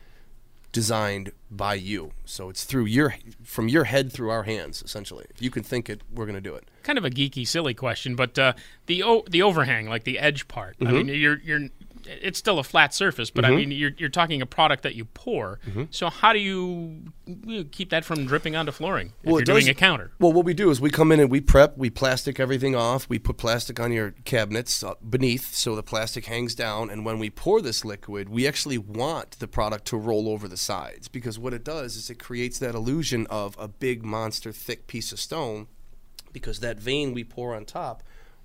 designed 0.72 1.32
by 1.52 1.76
you. 1.76 2.12
So 2.26 2.50
it's 2.50 2.64
through 2.64 2.86
your 2.86 3.16
from 3.44 3.68
your 3.68 3.84
head 3.86 4.12
through 4.12 4.30
our 4.32 4.44
hands, 4.44 4.82
essentially. 4.84 5.26
If 5.30 5.42
you 5.42 5.52
can 5.52 5.64
think 5.64 5.90
it, 5.90 6.02
we're 6.14 6.26
going 6.26 6.36
to 6.36 6.42
do 6.42 6.56
it. 6.56 6.64
Kind 6.84 6.98
of 6.98 7.06
a 7.06 7.10
geeky, 7.10 7.48
silly 7.48 7.74
question, 7.74 8.16
but 8.16 8.38
uh, 8.40 8.54
the 8.88 9.04
o- 9.04 9.24
the 9.30 9.42
overhang, 9.42 9.88
like 9.88 10.04
the 10.04 10.20
edge 10.20 10.48
part. 10.48 10.76
I 10.82 10.86
Mm-hmm. 10.86 10.94
mean, 10.96 11.08
you're 11.08 11.40
you're 11.40 11.70
it's 12.08 12.40
still 12.40 12.60
a 12.60 12.64
flat 12.64 12.94
surface, 12.94 13.30
but 13.30 13.46
I 13.46 13.52
mean, 13.52 13.72
you're 13.72 13.92
you're 13.98 14.10
talking 14.10 14.42
a 14.42 14.46
product 14.46 14.84
that 14.84 14.96
you 14.96 15.06
pour. 15.06 15.60
Mm-hmm. 15.68 15.84
So 15.92 16.10
how 16.10 16.34
do 16.34 16.40
you, 16.40 17.12
keep 17.72 17.90
that 17.92 18.06
from 18.06 18.26
dripping 18.26 18.56
onto 18.56 18.72
flooring 18.72 19.14
if 19.22 19.26
Well, 19.26 19.36
you're 19.36 19.42
it 19.42 19.46
doing 19.46 19.70
a 19.70 19.74
counter? 19.74 20.12
Well, 20.20 20.34
what 20.34 20.46
we 20.46 20.54
do 20.54 20.70
is 20.70 20.82
we 20.82 20.90
come 20.90 21.12
in 21.12 21.20
and 21.20 21.30
we 21.30 21.42
prep, 21.42 21.78
we 21.78 21.90
plastic 21.90 22.40
everything 22.40 22.76
off, 22.76 23.10
we 23.10 23.20
put 23.20 23.38
plastic 23.38 23.80
on 23.80 23.92
your 23.92 24.12
cabinets 24.26 24.84
uh, 24.84 24.94
beneath 25.08 25.54
so 25.54 25.76
the 25.76 25.84
plastic 25.84 26.26
hangs 26.26 26.56
down. 26.56 26.90
And 26.90 27.06
when 27.06 27.20
we 27.20 27.30
pour 27.30 27.62
this 27.62 27.86
liquid, 27.86 28.30
we 28.30 28.48
actually 28.48 28.78
want 28.78 29.40
the 29.40 29.48
product 29.48 29.86
to 29.86 29.98
roll 29.98 30.30
over 30.30 30.48
the 30.48 30.58
sides 30.58 31.08
because 31.08 31.40
what 31.40 31.54
it 31.54 31.64
does 31.64 31.96
is 31.96 32.10
it 32.10 32.20
creates 32.20 32.60
that 32.60 32.76
illusion 32.76 33.28
of 33.30 33.56
a 33.60 33.68
big 33.68 34.04
monster 34.04 34.52
thick 34.52 34.88
piece 34.88 35.12
of 35.12 35.20
stone 35.20 35.68
because 36.32 36.60
that 36.60 36.80
vein 36.80 37.14
we 37.14 37.24
pour 37.24 37.56
on 37.56 37.64
top 37.64 38.04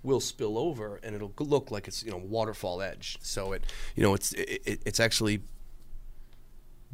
will 0.09 0.21
spill 0.21 0.57
over 0.57 0.99
and 1.03 1.15
it'll 1.15 1.33
look 1.39 1.71
like 1.71 1.87
it's 1.87 2.03
you 2.03 2.11
know 2.11 2.17
waterfall 2.17 2.81
edge 2.81 3.19
so 3.21 3.53
it 3.53 3.63
you 3.95 4.03
know 4.03 4.15
it's 4.15 4.33
it, 4.33 4.63
it, 4.65 4.83
it's 4.87 4.99
actually 4.99 5.43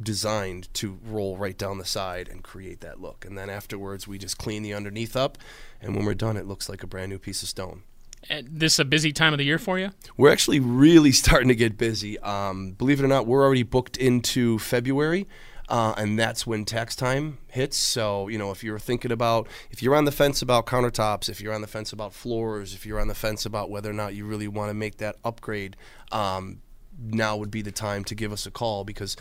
designed 0.01 0.73
to 0.73 0.99
roll 1.05 1.37
right 1.37 1.57
down 1.57 1.77
the 1.77 1.85
side 1.85 2.27
and 2.27 2.43
create 2.43 2.81
that 2.81 2.99
look. 2.99 3.25
And 3.25 3.37
then 3.37 3.49
afterwards, 3.49 4.07
we 4.07 4.17
just 4.17 4.37
clean 4.37 4.63
the 4.63 4.73
underneath 4.73 5.15
up, 5.15 5.37
and 5.81 5.95
when 5.95 6.05
we're 6.05 6.13
done, 6.13 6.37
it 6.37 6.45
looks 6.45 6.67
like 6.67 6.83
a 6.83 6.87
brand 6.87 7.09
new 7.09 7.19
piece 7.19 7.43
of 7.43 7.49
stone. 7.49 7.83
Uh, 8.29 8.41
this 8.43 8.79
a 8.79 8.85
busy 8.85 9.11
time 9.11 9.33
of 9.33 9.37
the 9.37 9.45
year 9.45 9.59
for 9.59 9.77
you? 9.77 9.91
We're 10.17 10.31
actually 10.31 10.59
really 10.59 11.11
starting 11.23 11.47
to 11.47 11.55
get 11.55 11.77
busy. 11.77 12.17
Um, 12.19 12.71
believe 12.71 12.99
it 12.99 13.05
or 13.05 13.07
not, 13.07 13.27
we're 13.27 13.43
already 13.43 13.63
booked 13.63 13.97
into 13.97 14.59
February. 14.59 15.27
Uh, 15.67 15.93
and 15.97 16.19
that's 16.19 16.45
when 16.45 16.63
tax 16.63 16.95
time 16.95 17.39
hits. 17.47 17.77
So, 17.77 18.27
you 18.27 18.37
know, 18.37 18.51
if 18.51 18.63
you're 18.63 18.77
thinking 18.77 19.11
about, 19.11 19.47
if 19.71 19.81
you're 19.81 19.95
on 19.95 20.05
the 20.05 20.11
fence 20.11 20.41
about 20.41 20.67
countertops, 20.67 21.27
if 21.27 21.41
you're 21.41 21.53
on 21.53 21.61
the 21.61 21.67
fence 21.67 21.91
about 21.91 22.13
floors, 22.13 22.73
if 22.73 22.85
you're 22.85 22.99
on 22.99 23.07
the 23.07 23.15
fence 23.15 23.45
about 23.45 23.69
whether 23.69 23.89
or 23.89 23.93
not 23.93 24.13
you 24.13 24.25
really 24.25 24.47
want 24.47 24.69
to 24.69 24.75
make 24.75 24.97
that 24.97 25.15
upgrade, 25.23 25.75
um, 26.11 26.61
now 26.99 27.35
would 27.35 27.51
be 27.51 27.61
the 27.61 27.71
time 27.71 28.03
to 28.03 28.15
give 28.15 28.31
us 28.31 28.45
a 28.45 28.51
call 28.51 28.83
because 28.83 29.17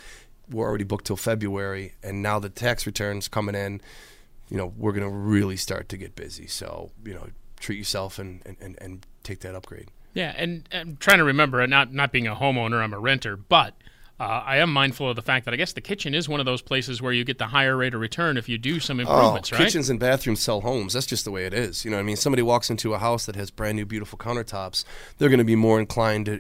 we're 0.51 0.69
already 0.69 0.85
booked 0.85 1.07
till 1.07 1.17
February, 1.17 1.95
and 2.03 2.23
now 2.23 2.39
the 2.39 2.51
tax 2.51 2.87
returns 2.87 3.29
coming 3.29 3.55
in. 3.55 3.81
You 4.51 4.59
know, 4.59 4.75
we're 4.77 4.93
going 4.93 5.09
to 5.09 5.17
really 5.17 5.57
start 5.57 5.89
to 5.89 5.97
get 5.97 6.15
busy. 6.15 6.47
So, 6.47 6.91
you 7.05 7.15
know, 7.15 7.29
treat 7.59 7.79
yourself 7.79 8.19
and, 8.19 8.43
and, 8.61 8.77
and 8.79 9.07
take 9.23 9.41
that 9.41 9.55
upgrade. 9.55 9.89
Yeah, 10.13 10.35
and 10.37 10.69
I'm 10.71 10.97
trying 10.99 11.19
to 11.19 11.25
remember, 11.25 11.67
not 11.67 11.93
not 11.93 12.13
being 12.13 12.29
a 12.29 12.37
homeowner, 12.37 12.83
I'm 12.83 12.93
a 12.93 13.01
renter, 13.01 13.37
but 13.37 13.75
uh, 14.21 14.23
I 14.47 14.59
am 14.59 14.73
mindful 14.73 15.11
of 15.11 15.17
the 15.17 15.23
fact 15.23 15.45
that 15.45 15.55
I 15.55 15.57
guess 15.57 15.73
the 15.73 15.81
kitchen 15.81 16.15
is 16.15 16.29
one 16.29 16.39
of 16.39 16.47
those 16.47 16.63
places 16.63 17.03
where 17.03 17.13
you 17.13 17.25
get 17.25 17.39
the 17.39 17.49
higher 17.49 17.77
rate 17.77 17.95
of 17.95 18.01
return 18.01 18.37
if 18.37 18.49
you 18.49 18.59
do 18.59 18.79
some 18.79 19.01
improvements, 19.01 19.53
oh, 19.53 19.57
right? 19.57 19.65
Kitchens 19.65 19.91
and 19.91 19.99
bathrooms 19.99 20.41
sell 20.41 20.61
homes. 20.61 20.93
That's 20.93 21.07
just 21.07 21.25
the 21.25 21.33
way 21.33 21.47
it 21.47 21.53
is. 21.53 21.85
You 21.85 21.91
know, 21.91 21.99
I 21.99 22.03
mean, 22.03 22.15
somebody 22.15 22.43
walks 22.43 22.71
into 22.71 22.95
a 22.95 22.99
house 22.99 23.27
that 23.27 23.35
has 23.35 23.51
brand 23.51 23.75
new, 23.75 23.85
beautiful 23.85 24.17
countertops, 24.17 24.85
they're 25.19 25.29
going 25.29 25.39
to 25.39 25.45
be 25.45 25.57
more 25.57 25.81
inclined 25.81 26.27
to 26.27 26.39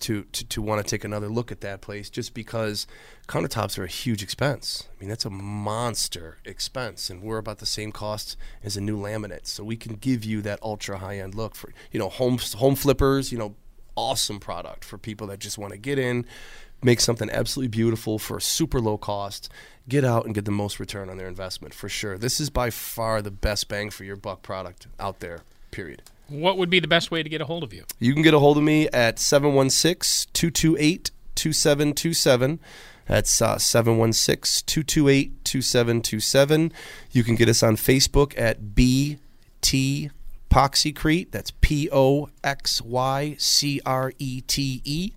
to 0.00 0.24
to, 0.24 0.44
to 0.44 0.62
want 0.62 0.84
to 0.84 0.90
take 0.90 1.04
another 1.04 1.28
look 1.28 1.52
at 1.52 1.60
that 1.60 1.82
place, 1.82 2.10
just 2.10 2.34
because 2.34 2.88
countertops 3.28 3.78
are 3.78 3.84
a 3.84 3.88
huge 3.88 4.20
expense. 4.20 4.88
I 4.92 4.98
mean, 4.98 5.08
that's 5.08 5.24
a 5.24 5.30
monster 5.30 6.38
expense, 6.44 7.10
and 7.10 7.22
we're 7.22 7.38
about 7.38 7.58
the 7.58 7.66
same 7.66 7.92
cost 7.92 8.36
as 8.64 8.76
a 8.76 8.80
new 8.80 8.98
laminate. 8.98 9.46
So 9.46 9.62
we 9.62 9.76
can 9.76 9.94
give 9.94 10.24
you 10.24 10.42
that 10.42 10.58
ultra 10.62 10.98
high 10.98 11.18
end 11.18 11.36
look 11.36 11.54
for 11.54 11.72
you 11.92 12.00
know 12.00 12.08
home 12.08 12.38
home 12.56 12.74
flippers. 12.74 13.30
You 13.30 13.38
know, 13.38 13.54
awesome 13.94 14.40
product 14.40 14.84
for 14.84 14.98
people 14.98 15.28
that 15.28 15.38
just 15.38 15.58
want 15.58 15.72
to 15.72 15.78
get 15.78 15.96
in 15.96 16.26
make 16.82 17.00
something 17.00 17.30
absolutely 17.30 17.68
beautiful 17.68 18.18
for 18.18 18.36
a 18.38 18.40
super 18.40 18.80
low 18.80 18.98
cost, 18.98 19.48
get 19.88 20.04
out 20.04 20.24
and 20.24 20.34
get 20.34 20.44
the 20.44 20.50
most 20.50 20.80
return 20.80 21.08
on 21.08 21.16
their 21.16 21.28
investment 21.28 21.74
for 21.74 21.88
sure. 21.88 22.18
This 22.18 22.40
is 22.40 22.50
by 22.50 22.70
far 22.70 23.22
the 23.22 23.30
best 23.30 23.68
bang 23.68 23.90
for 23.90 24.04
your 24.04 24.16
buck 24.16 24.42
product 24.42 24.86
out 24.98 25.20
there, 25.20 25.40
period. 25.70 26.02
What 26.28 26.56
would 26.56 26.70
be 26.70 26.80
the 26.80 26.88
best 26.88 27.10
way 27.10 27.22
to 27.22 27.28
get 27.28 27.40
a 27.40 27.44
hold 27.44 27.62
of 27.62 27.72
you? 27.72 27.84
You 27.98 28.14
can 28.14 28.22
get 28.22 28.34
a 28.34 28.38
hold 28.38 28.56
of 28.56 28.62
me 28.62 28.88
at 28.88 29.18
716 29.18 30.30
228 30.32 31.10
2727. 31.34 32.60
That's 33.06 33.42
uh, 33.42 33.58
716 33.58 34.64
228 34.66 35.44
2727. 35.44 36.72
You 37.10 37.24
can 37.24 37.34
get 37.34 37.48
us 37.48 37.62
on 37.62 37.76
Facebook 37.76 38.38
at 38.38 38.74
BT 38.74 40.10
Poxycrete. 40.50 41.30
That's 41.30 41.50
P 41.60 41.88
O 41.92 42.28
X 42.44 42.80
Y 42.80 43.36
C 43.38 43.80
R 43.84 44.12
E 44.18 44.40
T 44.42 44.80
E. 44.84 45.12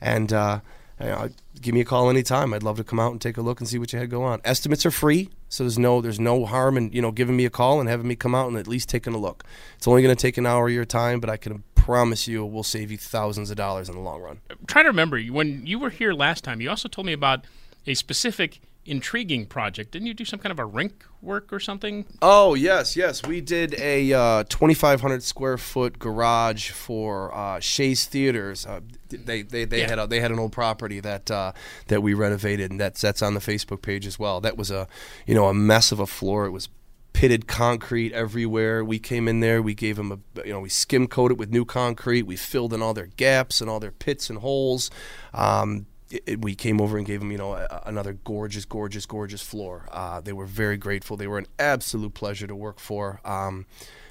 And 0.00 0.32
uh, 0.32 0.60
you 1.00 1.06
know, 1.06 1.28
give 1.60 1.74
me 1.74 1.80
a 1.80 1.84
call 1.84 2.08
anytime. 2.08 2.54
I'd 2.54 2.62
love 2.62 2.76
to 2.76 2.84
come 2.84 3.00
out 3.00 3.12
and 3.12 3.20
take 3.20 3.36
a 3.36 3.42
look 3.42 3.60
and 3.60 3.68
see 3.68 3.78
what 3.78 3.92
you 3.92 3.98
had 3.98 4.10
go 4.10 4.22
on. 4.22 4.40
Estimates 4.44 4.86
are 4.86 4.90
free, 4.90 5.30
so 5.48 5.64
there's 5.64 5.78
no 5.78 6.00
there's 6.00 6.20
no 6.20 6.44
harm 6.44 6.76
in 6.76 6.92
you 6.92 7.02
know 7.02 7.10
giving 7.10 7.36
me 7.36 7.44
a 7.44 7.50
call 7.50 7.80
and 7.80 7.88
having 7.88 8.06
me 8.06 8.16
come 8.16 8.34
out 8.34 8.48
and 8.48 8.56
at 8.56 8.68
least 8.68 8.88
taking 8.88 9.14
a 9.14 9.18
look. 9.18 9.44
It's 9.76 9.88
only 9.88 10.02
going 10.02 10.14
to 10.14 10.20
take 10.20 10.38
an 10.38 10.46
hour 10.46 10.68
of 10.68 10.74
your 10.74 10.84
time, 10.84 11.20
but 11.20 11.30
I 11.30 11.36
can 11.36 11.64
promise 11.74 12.26
you 12.26 12.44
we'll 12.44 12.62
save 12.62 12.90
you 12.90 12.96
thousands 12.96 13.50
of 13.50 13.56
dollars 13.56 13.88
in 13.88 13.94
the 13.94 14.00
long 14.00 14.20
run. 14.20 14.40
I'm 14.50 14.56
trying 14.66 14.84
to 14.84 14.90
remember 14.90 15.20
when 15.20 15.66
you 15.66 15.78
were 15.78 15.90
here 15.90 16.12
last 16.12 16.44
time. 16.44 16.60
You 16.60 16.70
also 16.70 16.88
told 16.88 17.06
me 17.06 17.12
about 17.12 17.44
a 17.86 17.94
specific 17.94 18.60
intriguing 18.86 19.46
project. 19.46 19.90
Didn't 19.92 20.06
you 20.06 20.14
do 20.14 20.24
some 20.24 20.38
kind 20.38 20.50
of 20.50 20.58
a 20.58 20.64
rink 20.64 21.04
work 21.22 21.52
or 21.52 21.60
something? 21.60 22.04
Oh 22.20 22.54
yes, 22.54 22.96
yes. 22.96 23.26
We 23.26 23.40
did 23.40 23.74
a 23.80 24.12
uh, 24.12 24.44
2,500 24.48 25.22
square 25.22 25.58
foot 25.58 25.98
garage 25.98 26.70
for 26.70 27.34
uh, 27.34 27.60
Shea's 27.60 28.06
Theaters. 28.06 28.66
Uh, 28.66 28.80
they 29.08 29.42
they, 29.42 29.64
they 29.64 29.80
yeah. 29.80 29.88
had 29.88 29.98
a, 29.98 30.06
they 30.06 30.20
had 30.20 30.30
an 30.30 30.38
old 30.38 30.52
property 30.52 31.00
that 31.00 31.30
uh, 31.30 31.52
that 31.88 32.02
we 32.02 32.14
renovated, 32.14 32.70
and 32.70 32.80
that's 32.80 33.00
that's 33.00 33.22
on 33.22 33.34
the 33.34 33.40
Facebook 33.40 33.82
page 33.82 34.06
as 34.06 34.18
well. 34.18 34.40
That 34.40 34.56
was 34.56 34.70
a 34.70 34.86
you 35.26 35.34
know 35.34 35.46
a 35.46 35.54
mess 35.54 35.92
of 35.92 36.00
a 36.00 36.06
floor. 36.06 36.46
It 36.46 36.50
was 36.50 36.68
pitted 37.14 37.46
concrete 37.46 38.12
everywhere. 38.12 38.84
We 38.84 38.98
came 38.98 39.28
in 39.28 39.40
there, 39.40 39.62
we 39.62 39.74
gave 39.74 39.96
them 39.96 40.12
a, 40.12 40.44
you 40.44 40.52
know, 40.52 40.60
we 40.60 40.68
skim 40.68 41.06
coated 41.06 41.38
with 41.38 41.48
new 41.48 41.64
concrete. 41.64 42.24
We 42.24 42.36
filled 42.36 42.74
in 42.74 42.82
all 42.82 42.92
their 42.92 43.06
gaps 43.06 43.60
and 43.60 43.70
all 43.70 43.80
their 43.80 43.92
pits 43.92 44.28
and 44.28 44.40
holes. 44.40 44.90
Um, 45.32 45.86
it, 46.26 46.40
we 46.40 46.54
came 46.54 46.80
over 46.80 46.96
and 46.96 47.06
gave 47.06 47.20
them, 47.20 47.32
you 47.32 47.38
know, 47.38 47.54
a, 47.54 47.82
another 47.86 48.12
gorgeous, 48.12 48.64
gorgeous, 48.64 49.06
gorgeous 49.06 49.42
floor. 49.42 49.88
Uh, 49.90 50.20
they 50.20 50.32
were 50.32 50.46
very 50.46 50.76
grateful. 50.76 51.16
They 51.16 51.26
were 51.26 51.38
an 51.38 51.46
absolute 51.58 52.14
pleasure 52.14 52.46
to 52.46 52.54
work 52.54 52.78
for. 52.78 53.20
Um, 53.24 53.66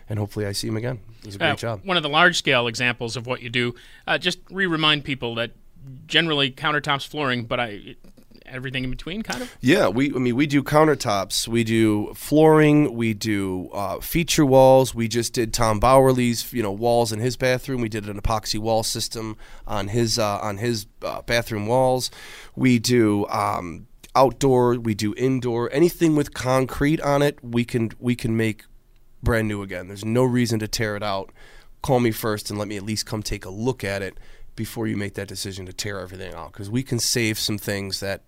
and 0.10 0.20
hopefully 0.20 0.46
I 0.46 0.52
see 0.52 0.68
them 0.68 0.78
again. 0.78 1.00
It 1.20 1.26
was 1.26 1.36
a 1.36 1.40
great 1.40 1.52
uh, 1.52 1.56
job. 1.56 1.82
One 1.84 1.98
of 1.98 2.04
the 2.04 2.10
large 2.10 2.38
scale 2.38 2.68
examples 2.68 3.16
of 3.16 3.26
what 3.26 3.42
you 3.42 3.50
do. 3.50 3.76
Uh, 4.06 4.18
just 4.18 4.40
re 4.52 4.66
remind 4.66 5.06
people 5.06 5.36
that 5.36 5.52
generally 6.08 6.52
countertops 6.52 7.08
flooring, 7.08 7.46
but 7.46 7.60
I 7.60 7.96
everything 8.54 8.84
in 8.84 8.90
between, 8.90 9.24
kind 9.24 9.42
of? 9.42 9.56
Yeah, 9.60 9.88
we. 9.88 10.14
I 10.14 10.18
mean, 10.18 10.36
we 10.36 10.48
do 10.48 10.64
countertops, 10.64 11.48
we 11.48 11.64
do 11.64 12.14
flooring, 12.14 12.94
we 12.94 13.14
do 13.14 13.70
uh, 13.74 14.00
feature 14.00 14.46
walls. 14.46 14.94
We 14.94 15.08
just 15.08 15.34
did 15.34 15.54
Tom 15.54 15.80
Bauerle's, 15.80 16.54
you 16.54 16.64
know, 16.64 16.72
walls 16.72 17.12
in 17.12 17.20
his 17.20 17.36
bathroom. 17.36 17.82
We 17.82 17.90
did 17.90 18.08
an 18.08 18.20
epoxy 18.20 18.60
wall 18.60 18.84
system 18.84 19.38
on 19.68 19.90
his 19.90 20.20
uh, 20.20 20.40
on 20.40 20.58
his 20.58 20.86
uh, 21.02 21.22
bathroom 21.24 21.68
walls. 21.68 22.12
We 22.56 22.80
do. 22.80 23.28
Um, 23.28 23.88
outdoor 24.16 24.76
we 24.76 24.94
do 24.94 25.16
indoor 25.18 25.72
anything 25.74 26.16
with 26.16 26.36
concrete 26.36 27.02
on 27.02 27.24
it 27.24 27.40
we 27.44 27.66
can 27.66 27.90
we 27.98 28.16
can 28.16 28.38
make 28.38 28.64
brand 29.24 29.48
new 29.48 29.64
again 29.64 29.88
there's 29.88 30.06
no 30.06 30.24
reason 30.24 30.60
to 30.60 30.68
tear 30.68 30.96
it 30.96 31.02
out 31.02 31.32
call 31.82 32.00
me 32.00 32.12
first 32.12 32.52
and 32.52 32.60
let 32.60 32.68
me 32.68 32.78
at 32.78 32.84
least 32.84 33.08
come 33.08 33.24
take 33.24 33.44
a 33.44 33.50
look 33.50 33.84
at 33.84 34.04
it 34.04 34.16
before 34.56 34.88
you 34.88 34.96
make 34.96 35.16
that 35.16 35.28
decision 35.28 35.66
to 35.66 35.74
tear 35.74 36.00
everything 36.00 36.34
out 36.34 36.52
because 36.52 36.70
we 36.70 36.84
can 36.84 37.00
save 37.00 37.40
some 37.40 37.58
things 37.58 38.00
that 38.00 38.22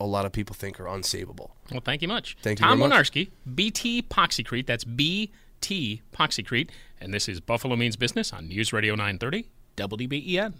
a 0.00 0.06
lot 0.06 0.24
of 0.24 0.32
people 0.32 0.54
think 0.54 0.80
are 0.80 0.84
unsavable. 0.84 1.50
Well, 1.70 1.82
thank 1.84 2.02
you 2.02 2.08
much. 2.08 2.36
Thank 2.42 2.58
you 2.58 2.66
Tom 2.66 2.78
very 2.78 2.88
much. 2.88 3.12
BT 3.54 4.02
Poxycrete. 4.02 4.66
That's 4.66 4.84
BT 4.84 6.02
Poxycrete. 6.12 6.70
And 7.00 7.12
this 7.14 7.28
is 7.28 7.40
Buffalo 7.40 7.76
Means 7.76 7.96
Business 7.96 8.32
on 8.32 8.48
News 8.48 8.72
Radio 8.72 8.94
930 8.94 9.46
WBEN. 9.76 10.54